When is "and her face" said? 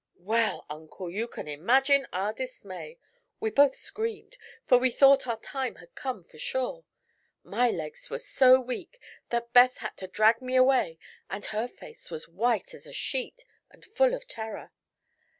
11.29-12.09